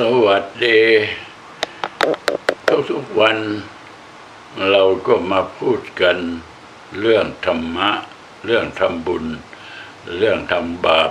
[0.00, 0.80] สวัสดี
[2.90, 3.38] ทุกๆวัน
[4.70, 6.18] เราก็มาพูดกัน
[7.00, 7.90] เรื่องธรรมะ
[8.44, 9.24] เรื่องทำบุญ
[10.16, 11.10] เรื่องทำบาป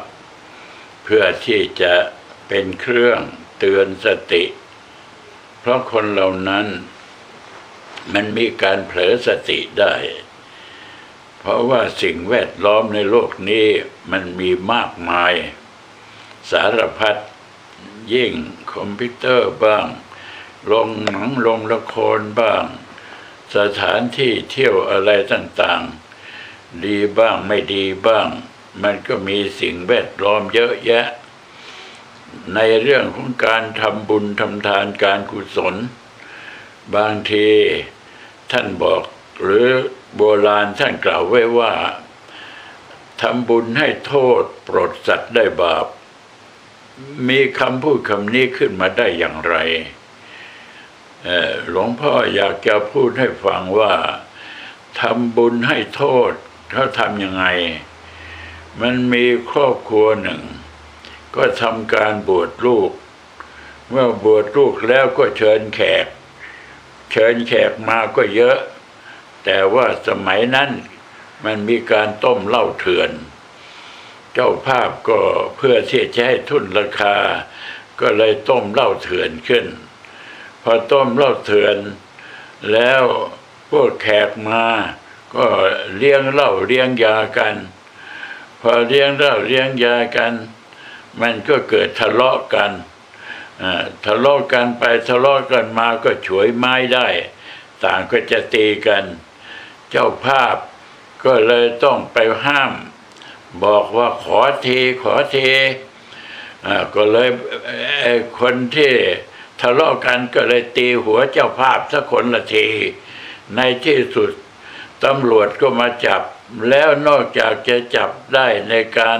[1.03, 1.93] เพื่อที่จะ
[2.47, 3.19] เป็นเครื่อง
[3.59, 4.43] เตือนสติ
[5.59, 6.65] เพราะคนเหล่านั้น
[8.13, 9.95] มันมีการเผลอสติได้
[11.39, 13.67] เพราะว่าสิ่งแวดล้อมในโลกนี้
[14.11, 15.33] มันมีมากมาย
[16.51, 17.15] สารพัด
[18.15, 18.33] ยิ่ง
[18.75, 19.87] คอมพิวเตอร์บ้าง
[20.71, 22.63] ลงหนังลงละครบ้าง
[23.55, 28.27] สถานที่เที่ยวอะไรต่างๆ ดีบ้างไม่ดีบ้าง
[28.83, 31.07] มันก็มีสิ่งแวดล้อมเยอะแยะ
[32.55, 35.75] ในเรื่องของการทำบุญทำทานการกุศล
[36.95, 37.49] บางที
[38.51, 39.03] ท่านบอก
[39.43, 39.69] หรือ
[40.15, 41.73] โบราณท่านกล่าวไว้ว่า
[43.21, 45.85] ทำบุญให้โทษปรดสัตว์ได้บาป
[47.29, 49.55] มีคำพูดคำนี้ขึ้นมาได้อย่างไร
[51.69, 53.93] หลวงพ่ออยากจะพูดให้ฟังว่า
[54.99, 56.31] ทำบุญให้โทษ
[56.71, 57.45] เขาทำยังไง
[58.81, 60.41] มันมีครอบครัวหนึ่ง
[61.35, 62.91] ก็ทำการบวชลูก
[63.89, 66.05] เมื่อบวชลูกแล้วก็เชิญแขก
[67.11, 68.57] เชิญแขกมาก็เยอะ
[69.43, 70.69] แต่ว่าสมัยนั้น
[71.45, 73.11] มันมีการต้มเหล้าเถื่อน
[74.33, 75.19] เจ้าภาพก็
[75.55, 77.15] เพื่อที่จะให้ทุนราคา
[77.99, 79.65] ก็เลยต้มเหล้าเถื่อนขึ้น
[80.63, 81.77] พอต้มเหล้าเถื่อน
[82.71, 83.03] แล้ว
[83.69, 84.65] พวกแขกมา
[85.35, 85.45] ก็
[85.95, 87.55] เลี้ยงเหล้าเลี้ยงยากัน
[88.61, 90.33] พอเลี้ยงเหล้าเลี้ยงยากัน
[91.21, 92.71] มันก็เกิดทะเลาะกัน
[94.05, 97.07] ทะเลาะกันไปทะเลาะกันมาก็ฉวยไม้ได้
[97.83, 99.03] ต่างก็จะตีกัน
[99.89, 100.55] เจ้าภาพ
[101.25, 102.71] ก็เลยต้องไปห้าม
[103.63, 105.49] บอกว่าขอทีขอที
[106.65, 107.29] อก็เลย
[108.39, 108.91] คนที่
[109.61, 112.67] ทะเลาะกันก็เลยตีหัวเจ้าภาพสักคนละที
[113.55, 114.31] ในที่สุด
[115.03, 116.21] ตำรวจก็มาจับ
[116.69, 119.19] แล้วนอกจากจะจับได้ในการ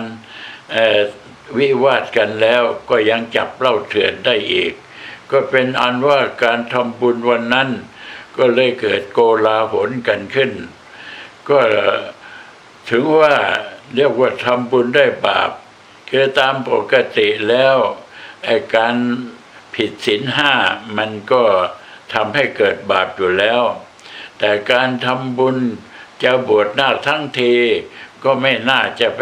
[1.58, 4.74] วิวาทกันแล้วก็ยังจับเล้าเถื่อนได้อีก
[5.32, 7.70] ก็เป็นอันว่าการทำบุญวันนั้น
[8.38, 10.52] ก็เลยเกิดโกลาหลกันขึ้น
[11.50, 11.60] ก็
[12.90, 13.36] ถึงว่า
[13.96, 15.52] เรียกว่าทำบุญได้บาป
[16.10, 17.78] คือตามปกติแล้ว
[18.44, 18.96] ไอ้การ
[19.76, 20.54] ผิดศีลห้า
[20.98, 21.44] มันก็
[22.14, 23.62] ทำให้เกิดบาปอยู่แล้ว
[24.40, 25.58] แต่การทำบุญ
[26.24, 27.56] จะบวชหน้าคทั้งที
[28.24, 29.22] ก็ไม่น่าจะไป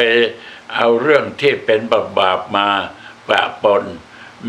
[0.76, 2.70] เอาเรื่องที่เป็นบาปบาปมา
[3.28, 3.84] ปะปน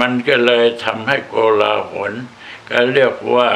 [0.01, 2.13] มันก็เลยทำให้โกลาหล
[2.71, 3.51] ก็เรียกว่า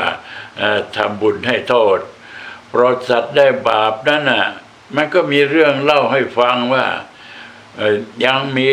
[0.97, 1.99] ทำบุญให้โทษ
[2.69, 4.47] โปรดสัตว์ได้บาปนั่นน่ะ
[4.95, 6.87] มันก็มีเรื่องเล่าให้ฟังว่า
[8.25, 8.71] ยังมี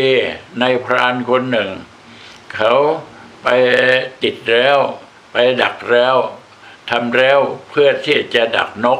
[0.59, 1.71] ในายพรานคนหนึ่ง
[2.53, 2.73] เขา
[3.43, 3.47] ไป
[4.23, 4.77] ติดแล้ว
[5.31, 6.15] ไปดักแล้ว
[6.89, 8.99] ทำแล้วเพื่อที่จะดักนก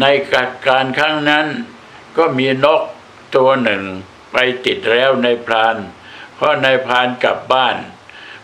[0.00, 0.42] ในกา
[0.84, 1.46] รครั้งนั้น
[2.16, 2.82] ก็มีนก
[3.36, 3.82] ตัวหนึ่ง
[4.32, 5.76] ไปติดแล้วในพราน
[6.34, 7.76] เพราะในพรานกลับบ้าน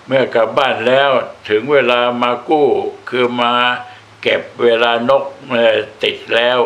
[0.06, 1.10] เมื่อกลับบ้านแล้ว
[1.48, 2.68] ถึงเวลามากู้
[3.08, 3.52] คือมา
[4.22, 5.24] เก็บเวลานก
[6.02, 6.60] ติดแล้ว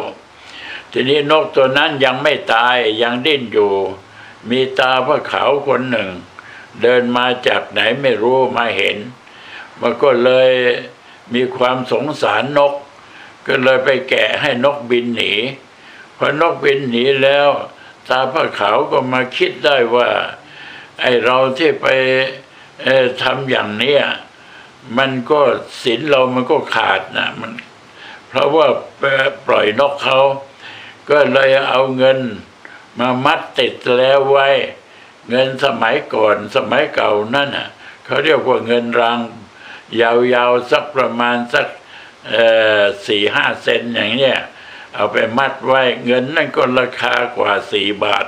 [0.92, 3.72] ทีนี้นกตัวนั้นยังไม่ตายยังดิ้นอยู่
[4.50, 6.10] มีตาพระขาวคนหนึ่ง
[6.82, 8.96] เดินมาจากไหนไม่รู้มาเห็น
[9.80, 10.50] มันก็เลย
[11.34, 12.72] มีความสงสารนก
[13.46, 15.32] ก็เลยไปแกะให้นกบินหนี
[16.16, 17.48] พอนกบินหนีแล้ว
[18.08, 20.08] ตาพระขาวก็มาคิดได้ว่า
[21.00, 21.86] ไอเราที่ไป
[23.22, 24.02] ทำอย่างเนี้ย
[24.98, 25.40] มันก็
[25.82, 27.52] ศีลเรามันก็ขาดนะมัน
[28.28, 28.66] เพราะว่า
[29.46, 30.18] ปล่อยนกเขา
[31.10, 32.18] ก็เลยเอาเงิน
[32.98, 34.48] มามัดติดแล้วไว้
[35.30, 37.68] เงินสมัยก่อนสมัยเก่านั่นน่ะ
[38.04, 39.18] เขาเรียกว่าเงินราง
[40.00, 41.66] ยาวๆสักประมาณสัก
[43.06, 44.38] สี่ห้าเซนอย่างเนี้ย
[44.94, 48.26] เอาไปมัดไว้เงินนั่นก็ราคากว่าสี่บาท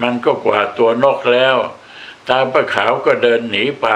[0.00, 1.56] มันก็กว่าตัวนกแล้ว
[2.28, 3.88] ตาประขาวก็เดินหนีไป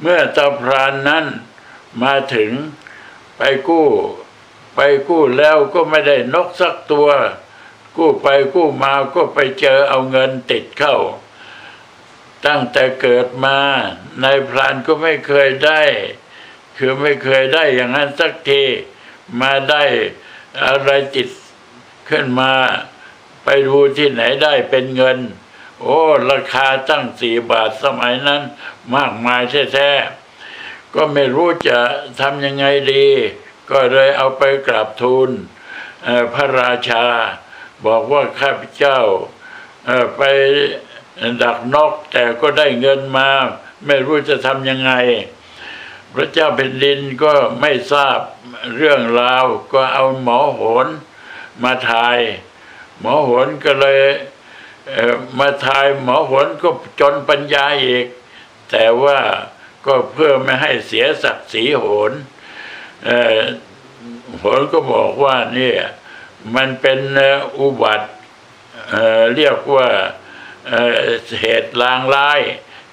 [0.00, 1.24] เมื่อตาพรานนั้น
[2.02, 2.50] มาถึง
[3.36, 3.88] ไปกู้
[4.80, 7.08] ไปกู้แล้วก็ไม่ได้นกสักตัว
[7.96, 10.96] กู้ไปกู้มาก็ไปเจอเอาเงินติดเข้า
[12.46, 13.58] ตั้งแต่เกิดมา
[14.20, 15.82] ในายพรานก็ไม่เคยได้
[16.76, 18.62] คือไม่เคยได้อย่างนั้นสักที
[19.40, 19.82] มาได้
[20.66, 21.28] อะไรติด
[22.08, 22.52] ขึ้นมา
[23.44, 25.18] ไปดูที่ไหนได้เป็นเงิน
[25.80, 25.98] โอ้
[26.30, 28.42] ราคาตั้งสี่บาทสมัยนั้น
[28.94, 29.42] มากมาย
[29.72, 31.78] แท้ๆก็ไม่รู้จะ
[32.20, 33.06] ทำยังไงดี
[33.70, 35.30] ก็เลยเอาไปกราบทูล
[36.34, 37.04] พระราชา
[37.86, 38.98] บอกว่าข้าพเจ้า
[40.16, 40.22] ไป
[41.42, 43.28] ดักนกแต่ก็ได้เงินมา
[43.86, 44.92] ไม่รู้จะทำยังไง
[46.14, 48.18] พระเจ้าแผ่นดินก็ไม่ทราบ
[48.76, 50.86] เรื่องราว ก็เอาหมอโหน
[51.62, 52.18] มาทาย
[53.00, 54.00] หมอโหนก็เลย
[55.34, 56.68] เมาทายหมอโหนก็
[57.00, 58.06] จนปัญญาอีก
[58.70, 59.18] แต่ว่า
[59.86, 62.12] ก็เพื่อไม่ให้เสียศักดิ์ศรีโหน
[63.04, 63.40] เอ่อ
[64.38, 65.80] โหนก็บอกว่าเนี่ย
[66.56, 66.98] มันเป็น
[67.58, 68.08] อุบัติ
[68.90, 69.88] เเรียกว่า
[70.68, 72.40] เเหตุลางร้าย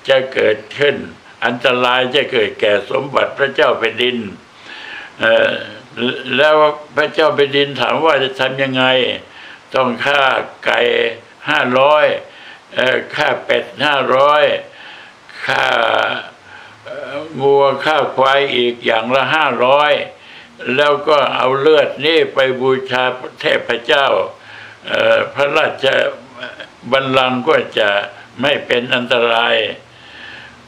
[0.10, 0.96] จะเกิดขึ้น
[1.46, 4.18] อันตรายจะเกิดแก่สมบัติพระเจ้าแผ่นดิน
[6.38, 6.56] แล้ว
[6.96, 8.86] พระเจ้าแผ่นดินถามว่าจะทำยังไง
[9.76, 10.24] ต้องฆ่า
[10.66, 10.80] ไก่
[11.50, 12.06] ห้าร้อย
[13.16, 14.44] ฆ่าเป็ดห้าร้อย
[15.46, 15.66] ฆ่า
[16.86, 19.94] เอ่องัวฆ่าควายอีกอย่างละห้าร้อย
[20.76, 23.04] แล้วก็เอาเลือดนี่ไปบูชา
[23.40, 24.08] เทพเจ้า
[25.34, 25.86] พระราช
[26.92, 27.90] บัลลังก์ก็จะ
[28.42, 29.56] ไม่เป็นอันตราย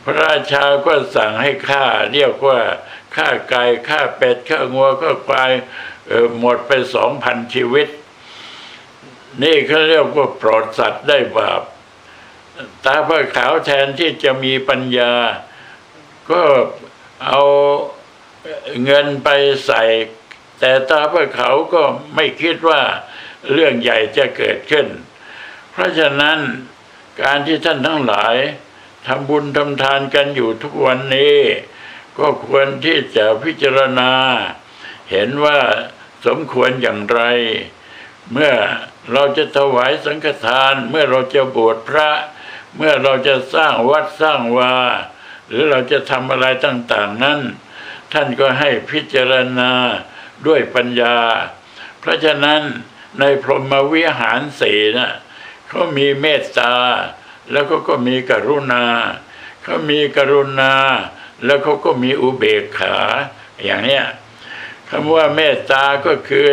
[0.04, 2.60] พระราชาก็สั่งให้ฆ่าเรียกว่า
[3.16, 5.52] ฆ่าไก่ฆ่าเป็ดฆ่างัวฆ่าควาย
[6.40, 7.88] หมดไปสองพันชีวิต
[9.44, 11.62] นี่เขาเรียกว่าโปรดสัตว์ได้บาป
[12.86, 15.14] ตาพระขาวแทนที่จะมีปัญญา
[16.32, 16.42] ก็
[17.26, 17.42] เอา
[18.84, 19.30] เงินไป
[19.66, 19.84] ใส่
[20.60, 21.84] แต่ตาพระเขาก็
[22.16, 22.82] ไม่คิดว่า
[23.52, 24.88] เรื่องใหญ่จะเกิดขึ้น
[25.72, 26.40] เพราะฉะนั้น
[27.22, 28.36] การที่ท่านทั้งหลาย
[29.06, 31.38] ทำบุญทำทานกันอยู่ทุกวันนี้
[32.18, 34.12] ก็ควรที่จะพิจารณา
[35.12, 35.60] เห็นว่า
[36.26, 37.22] สมควรอย่างไร
[38.32, 38.54] เมื่อ
[39.12, 42.10] เราจะถวายสังฆทาน เมื่อเราจะบวชพระ
[42.76, 44.74] เมื่อเราจะสร้างวัดสร้างวา
[45.48, 47.40] หรือเราจะทำอะไรต่างๆนั้น
[48.14, 49.72] ท่านก็ให้พิจารณา
[50.48, 51.18] ด้วยปัญญา
[52.00, 52.62] เพราะฉะนั้น
[53.20, 55.12] ในพรหมวิหารสีนะ
[55.68, 56.74] เขามีเมตตา
[57.52, 58.86] แล้วก็ก็มีกรุณา
[59.64, 60.74] เขามีกรุณา
[61.46, 62.96] แล้วเขาก็มีอุเบกขา
[63.64, 64.06] อย่างเนี้ย
[64.90, 66.50] คำว่าเมตตาก็คือ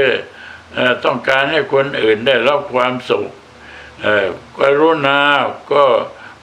[0.76, 3.31] อต้องการให้คนอื่นได้รับความสุข
[4.61, 5.19] กรุณา
[5.73, 5.85] ก็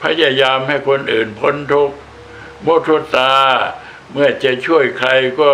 [0.02, 1.96] พยายามให้คนอื่นพ้นทุกข์
[2.66, 3.34] มุทุตา
[4.12, 5.10] เมื่อจะช่วยใคร
[5.42, 5.52] ก็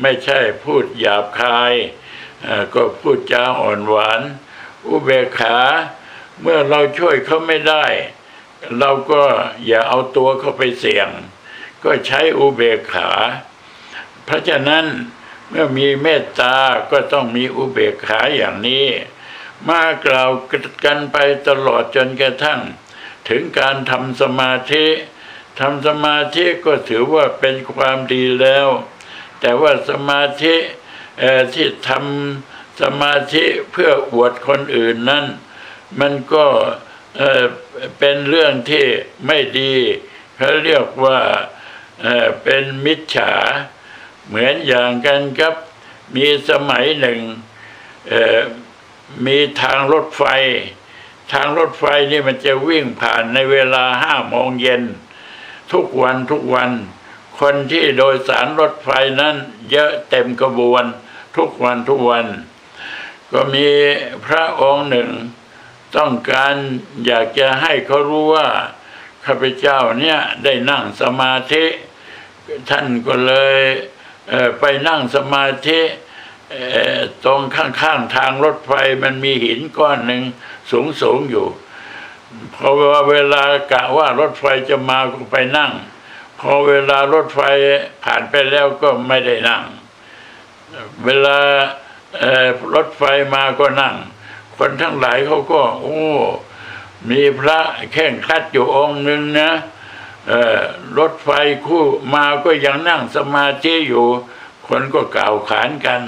[0.00, 1.74] ไม่ใช่พูดหยาบคาย
[2.74, 4.20] ก็พูดจาอ่อนหวาน
[4.88, 5.56] อุเบกขา
[6.40, 7.84] เมื่อเราช่วยเขาไม่ได้
[8.78, 9.22] เราก็
[9.66, 11.08] อย่าเอาตัวเขาไปเสี่ยง
[11.84, 13.10] ก็ใช้อุเบกขา
[14.24, 14.84] เพราะฉะนั้น
[15.48, 16.56] เมื่อมีเมตตา
[16.90, 18.86] ก็ต้องมีอุเบกขาอย่างนี้
[19.68, 20.30] มากล่าว
[20.84, 21.16] กันไป
[21.48, 22.60] ตลอดจนกระทั่ง
[23.28, 24.86] ถึงการทำสมาธิ
[25.58, 28.68] ทำสมาธิก็ถือว่าเป็นความดีแล้ว
[29.40, 30.54] แต่ว่าสมาธิ
[31.54, 35.24] ที่ทำสมาธิเพื่ออวดคนอื่นนั้น
[36.00, 36.46] มันก็
[37.98, 38.84] เป็นเรื่องที่
[39.26, 39.74] ไม่ดี
[40.36, 41.18] เขาเรียกว่า
[42.02, 43.32] เเป็นมิจฉา
[44.26, 45.54] เหมือนอย่างกันครับ
[46.16, 47.20] มีสมัยหนึ่ง
[49.26, 50.24] มีทางรถไฟ
[51.32, 54.82] ทางรถไฟนี่มันจะวิ่งผ่านในเวลาห้าโมงเย็น
[55.72, 56.70] ทุกวันทุกวัน
[57.40, 58.88] คนที่โดยสารรถไฟ
[59.20, 59.36] นั้น
[59.70, 60.84] เยอะเต็มกระบวน
[61.36, 62.26] ทุกวันทุกวัน
[63.32, 63.68] ก็มี
[64.26, 65.10] พระองค์หนึ่ง
[65.96, 66.54] ต้องการ
[67.06, 68.48] อยากจะให้เขารู้ว่า
[69.24, 71.64] ข้าพเจ้าเนี่ยได้นั่งสมาธิ
[72.70, 73.58] ท่านก็เลย
[74.28, 75.80] เไปนั่งสมาธิ
[76.50, 76.64] เอ่
[76.96, 80.22] อตรงข้างๆทางรถไฟมันมีหินก้อนหนึ่ง
[81.02, 81.46] สูงๆอยู่
[82.54, 82.68] พอ
[83.10, 83.42] เวลา
[83.72, 85.72] กะว่ารถไฟจะมาก็ไปนั่ง
[86.40, 87.40] พอเวลารถไฟ
[88.04, 89.62] ผ่านไปแล้วก็ไม่ได้นั่ง
[91.04, 91.36] เวลา
[92.74, 93.02] รถไฟ
[93.34, 93.94] มาก็นั่ง
[94.56, 96.04] คนทั้งหลายเขาก็ โอ้
[97.10, 97.58] มีพระ
[97.92, 99.50] แข่งคัดอยู่องค์หนึ่งนะ
[100.98, 101.28] รถไฟ
[101.66, 104.06] คู่มาก็ยังนั่งสมาธิอยู่
[104.66, 106.00] คนก็กล่าวขานกัน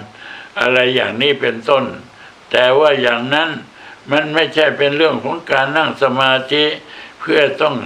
[0.60, 1.84] อะไรอย่างนี้เป็นต้น
[2.50, 3.50] แต่ว่าอย่างนั้น
[4.10, 6.64] มันไม่ใช่เป็นเรื่องของการนั่งสมาธิ
[7.20, 7.76] เพื่อต้อง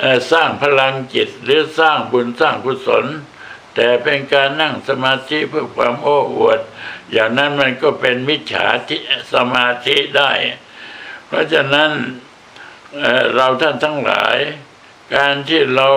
[0.00, 0.02] อ
[0.32, 3.06] สร้างพลังจิตหรือสร้างบุญสร้างกุศล
[3.74, 6.60] แต่เป็นการนั่งสมาธิเพื่อความโอ้อวด
[7.12, 8.96] อย่างนั้นมันก็เป็นมิจฉาทิ
[9.32, 10.30] สมาธิได้
[11.26, 11.90] เพราะฉะนั้น
[12.98, 14.36] เเราท่านทั้งหลาย
[15.14, 15.88] การที่เรา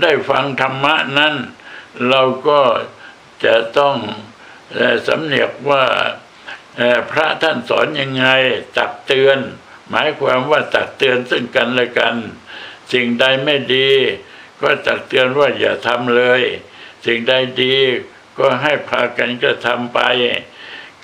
[0.00, 1.34] ได้ฟังธรรมะนั้น
[2.08, 2.60] เราก็
[3.44, 3.96] จะต้อง
[5.06, 5.84] สำเนียกว่า
[7.10, 8.26] พระท่านสอนยังไง
[8.78, 9.38] ตักเตือน
[9.90, 12.16] หมายความว่าตักเตือนซึ่งกันและกัน
[12.92, 13.90] สิ่งใดไม่ดี
[14.60, 16.42] ก็ตักเตือนว่าอย่าทำเลย
[17.06, 17.76] สิ่งใดดี
[18.38, 20.00] ก็ให้พากันกระทำไป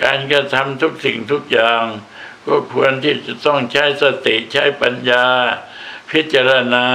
[0.02, 1.84] การกระทำทุกสิ่งทุกอย่าง
[2.46, 5.24] ก็ควรที่จะต้องใช้สติใช้ปัญญา
[6.10, 6.86] พิจารณา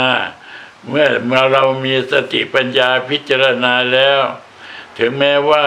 [0.90, 4.22] เมื่อเมื่อเรามีสติปัญญาพิจารณาแล้ว
[4.98, 5.66] ถึงแม้ว่า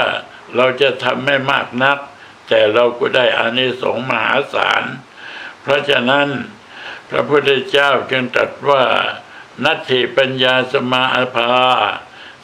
[0.57, 1.99] เราจะทำไม่มากนัก
[2.49, 4.85] แต่เราก็ได้อานิสงส์มหาศาล
[5.61, 6.29] เพราะฉะนั้น
[7.11, 8.85] พระพุทธเจ้าจึงตรัสว่า
[9.65, 11.53] นัตถิปัญญาสมาภา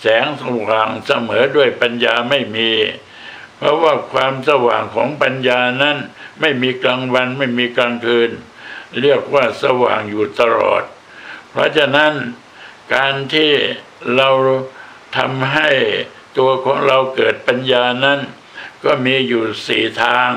[0.01, 2.71] แสงสว่างเสมอด้วยปัญญาไม่มี
[3.57, 5.97] เพราะว่าความสว่างของปัญญานั้น
[6.41, 8.31] ไม่มีกลางวันไม่มีกลางคืน
[9.01, 10.83] เรียกว่าสว่างอยู่ตลอด
[11.51, 12.13] เพราะฉะนั้น
[12.95, 13.51] การที่
[14.17, 14.29] เรา
[15.17, 15.71] ทำให้
[16.39, 18.21] ตัวของเราเกิดปัญญานั้น
[18.85, 20.31] ก็มีอยู่สี่ทาง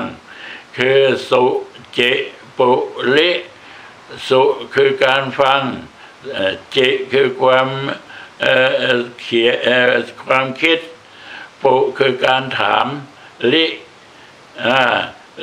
[0.76, 1.00] คือ
[1.30, 1.44] สุ
[1.92, 2.00] เจ
[2.56, 2.70] ปุ
[3.16, 3.30] ลิ
[4.28, 4.42] สุ
[4.74, 5.62] คือการฟัง
[6.72, 6.76] เจ
[7.12, 7.68] คือความ
[8.40, 8.54] เอ่
[8.94, 9.48] อเขีย
[10.24, 10.78] ความคิด
[11.62, 12.86] ปุคือการถาม
[13.52, 13.66] ลิ
[14.64, 14.80] อ่า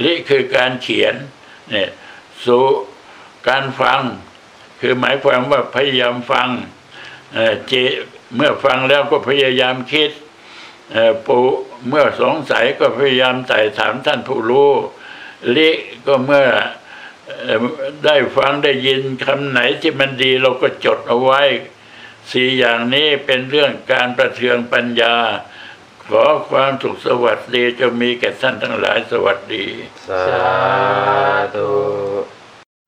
[0.04, 1.16] ลิคือการเขียน
[1.70, 1.90] เนี่ย
[2.46, 2.60] สุ
[3.48, 4.02] การฟัง
[4.80, 6.50] คือหมายความว่าพยายามฟัง
[7.68, 7.74] เจ
[8.36, 10.12] เมื่อฟังแล้วก็พยายามคิด
[11.28, 11.40] ปุ
[11.88, 14.72] เมื่อสงสัยก็พยายามไต่ถามท่านผู้รู้
[15.56, 15.70] ลิ
[16.06, 16.48] ก็เมื่อ
[18.06, 21.42] ได้ฟังได้ยินคำไหนที่มันดีเราก็จดเอาไว้
[22.32, 25.16] สี่อย่างนี้เป็นเรื่องการประเทืองปัญญา
[26.10, 29.66] ขอความสุขสวัสดีจะมีแก่ท่านทั้งหลายสวัสดี
[30.08, 30.52] สา
[31.56, 31.70] ธุ